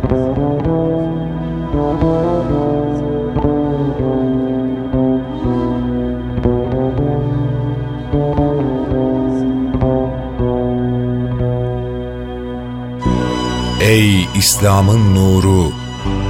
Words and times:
Ey 0.00 0.06
İslam'ın 14.34 15.14
nuru, 15.14 15.72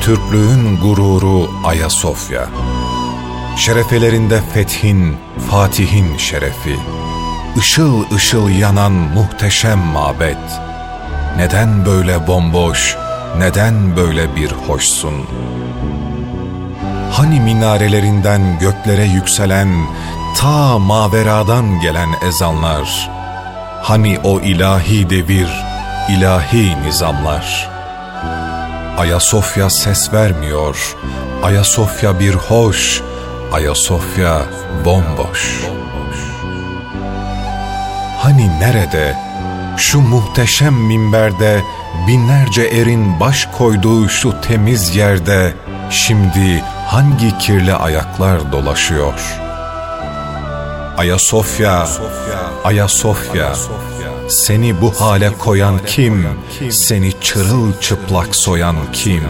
Türklüğün 0.00 0.80
gururu 0.80 1.50
Ayasofya. 1.64 2.48
Şerefelerinde 3.56 4.40
fethin, 4.54 5.16
fatihin 5.50 6.16
şerefi. 6.16 6.76
Işıl 7.56 8.14
ışıl 8.14 8.48
yanan 8.48 8.92
muhteşem 8.92 9.78
mabet. 9.78 10.38
Neden 11.36 11.86
böyle 11.86 12.26
bomboş, 12.26 12.96
neden 13.38 13.96
böyle 13.96 14.36
bir 14.36 14.52
hoşsun? 14.52 15.14
Hani 17.12 17.40
minarelerinden 17.40 18.58
göklere 18.58 19.04
yükselen, 19.04 19.68
ta 20.36 20.78
maveradan 20.78 21.80
gelen 21.80 22.08
ezanlar? 22.28 23.10
Hani 23.82 24.18
o 24.24 24.40
ilahi 24.40 25.10
devir, 25.10 25.48
ilahi 26.08 26.82
nizamlar? 26.82 27.70
Ayasofya 28.98 29.70
ses 29.70 30.12
vermiyor, 30.12 30.96
Ayasofya 31.42 32.20
bir 32.20 32.34
hoş, 32.34 33.02
Ayasofya 33.52 34.42
bomboş. 34.84 35.60
Hani 38.18 38.60
nerede, 38.60 39.16
şu 39.76 40.00
muhteşem 40.00 40.74
minberde, 40.74 41.62
binlerce 42.08 42.62
erin 42.62 43.20
baş 43.20 43.48
koyduğu 43.58 44.08
şu 44.08 44.40
temiz 44.40 44.96
yerde, 44.96 45.54
şimdi 45.90 46.62
hangi 46.86 47.38
kirli 47.38 47.74
ayaklar 47.74 48.52
dolaşıyor? 48.52 49.14
Ayasofya, 50.98 51.86
Ayasofya, 52.64 53.52
seni 54.28 54.80
bu 54.80 55.00
hale 55.00 55.30
koyan 55.38 55.78
kim? 55.86 56.26
Seni 56.70 57.20
çırılçıplak 57.20 58.36
soyan 58.36 58.76
kim? 58.92 59.22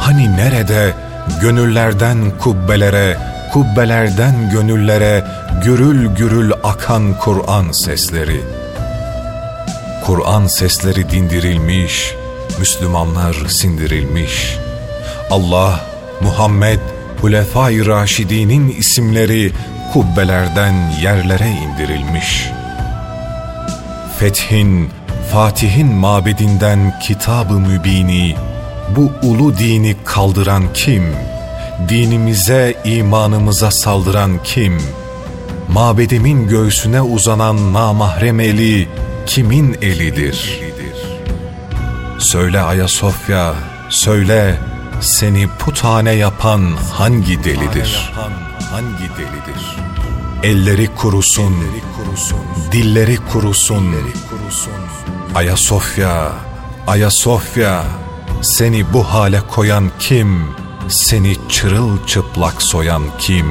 Hani 0.00 0.36
nerede 0.36 0.94
gönüllerden 1.40 2.32
kubbelere, 2.38 3.16
kubbelerden 3.52 4.50
gönüllere 4.50 5.24
gürül 5.64 6.06
gürül 6.06 6.52
akan 6.64 7.18
Kur'an 7.18 7.72
sesleri? 7.72 8.59
Kur'an 10.10 10.46
sesleri 10.46 11.10
dindirilmiş, 11.10 12.14
Müslümanlar 12.58 13.36
sindirilmiş. 13.48 14.56
Allah, 15.30 15.80
Muhammed, 16.20 16.78
Hulefai 17.20 17.86
Raşidi'nin 17.86 18.68
isimleri 18.68 19.52
kubbelerden 19.92 20.74
yerlere 21.02 21.48
indirilmiş. 21.50 22.46
Fethin, 24.18 24.90
Fatih'in 25.32 25.86
mabedinden 25.86 26.98
kitab-ı 27.00 27.54
mübini, 27.54 28.36
bu 28.96 29.12
ulu 29.22 29.58
dini 29.58 29.96
kaldıran 30.04 30.62
kim? 30.74 31.04
Dinimize, 31.88 32.74
imanımıza 32.84 33.70
saldıran 33.70 34.42
kim? 34.44 34.78
Mabedimin 35.68 36.48
göğsüne 36.48 37.02
uzanan 37.02 37.72
namahrem 37.72 38.40
eli 38.40 38.88
kimin 39.26 39.76
elidir? 39.82 40.60
Söyle 42.18 42.60
Ayasofya, 42.60 43.54
söyle 43.90 44.60
seni 45.00 45.48
putane 45.58 46.12
yapan 46.12 46.76
hangi 46.92 47.44
delidir? 47.44 48.12
Hangi 48.70 48.98
delidir? 48.98 49.76
Elleri 50.42 50.86
kurusun, 50.94 51.54
dilleri 52.72 53.16
kurusun. 53.32 53.96
Ayasofya, 55.34 56.32
Ayasofya, 56.86 57.84
seni 58.42 58.92
bu 58.92 59.04
hale 59.04 59.40
koyan 59.40 59.90
kim? 59.98 60.44
Seni 60.88 61.36
çırılçıplak 61.48 62.62
soyan 62.62 63.02
kim? 63.18 63.46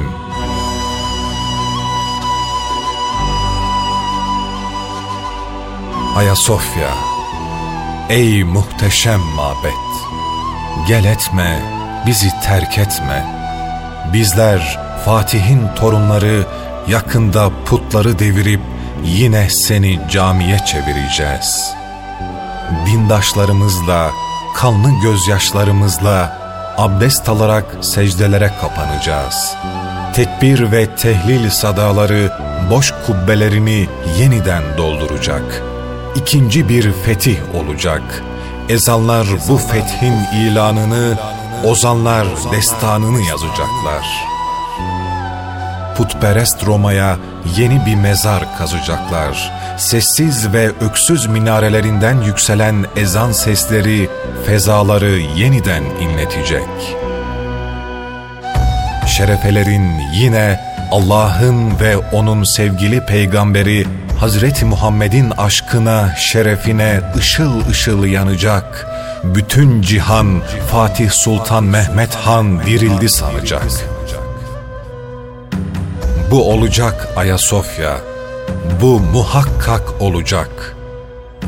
Ayasofya, 6.16 6.90
ey 8.08 8.44
muhteşem 8.44 9.20
mabet, 9.20 9.72
gel 10.88 11.04
etme, 11.04 11.62
bizi 12.06 12.30
terk 12.44 12.78
etme. 12.78 13.26
Bizler 14.12 14.80
Fatih'in 15.04 15.68
torunları 15.76 16.46
yakında 16.88 17.50
putları 17.64 18.18
devirip 18.18 18.60
yine 19.04 19.50
seni 19.50 20.00
camiye 20.10 20.58
çevireceğiz. 20.58 21.72
Dindaşlarımızla, 22.86 24.10
kanlı 24.56 24.90
gözyaşlarımızla 25.02 26.38
abdest 26.78 27.28
alarak 27.28 27.76
secdelere 27.80 28.50
kapanacağız. 28.60 29.54
Tekbir 30.14 30.72
ve 30.72 30.96
tehlil 30.96 31.50
sadaları 31.50 32.32
boş 32.70 32.94
kubbelerini 33.06 33.88
yeniden 34.18 34.62
dolduracak. 34.78 35.62
İkinci 36.16 36.68
bir 36.68 36.92
fetih 36.92 37.38
olacak. 37.54 38.22
Ezanlar 38.68 39.26
bu 39.48 39.56
fethin 39.58 40.14
ilanını, 40.34 41.18
ozanlar 41.64 42.26
destanını 42.52 43.20
yazacaklar. 43.20 44.30
Putperest 45.96 46.66
Roma'ya 46.66 47.18
yeni 47.56 47.86
bir 47.86 47.94
mezar 47.94 48.58
kazacaklar. 48.58 49.52
Sessiz 49.78 50.52
ve 50.52 50.70
öksüz 50.80 51.26
minarelerinden 51.26 52.20
yükselen 52.20 52.86
ezan 52.96 53.32
sesleri 53.32 54.08
fezaları 54.46 55.10
yeniden 55.10 55.84
inletecek. 55.84 56.96
Şerefelerin 59.06 60.00
yine 60.12 60.69
Allah'ın 60.90 61.80
ve 61.80 61.96
O'nun 61.96 62.44
sevgili 62.44 63.06
peygamberi 63.06 63.86
Hazreti 64.20 64.64
Muhammed'in 64.64 65.30
aşkına, 65.30 66.14
şerefine 66.16 67.00
ışıl 67.16 67.68
ışıl 67.70 68.04
yanacak. 68.04 68.86
Bütün 69.24 69.82
cihan 69.82 70.42
Fatih 70.70 71.10
Sultan 71.10 71.64
Mehmet 71.64 72.14
Han 72.14 72.66
dirildi 72.66 73.08
sanacak. 73.08 73.62
Bu 76.30 76.52
olacak 76.52 77.08
Ayasofya. 77.16 77.96
Bu 78.80 79.00
muhakkak 79.00 80.00
olacak. 80.00 80.76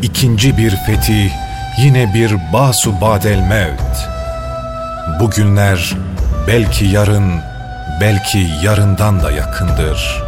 İkinci 0.02 0.56
bir 0.56 0.70
fetih, 0.76 1.30
yine 1.78 2.14
bir 2.14 2.36
basu 2.52 3.00
badel 3.00 3.38
mevt. 3.38 4.08
Bugünler 5.20 5.96
belki 6.46 6.84
yarın, 6.84 7.40
belki 8.00 8.48
yarından 8.62 9.22
da 9.22 9.30
yakındır. 9.30 10.22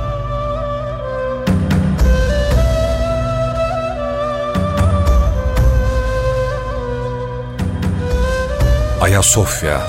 Ayasofya 9.01 9.81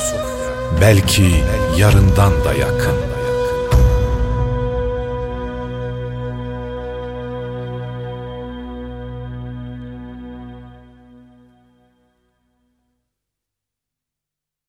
belki 0.82 1.44
yarından 1.78 2.46
da 2.46 2.54
yakın. 2.54 3.15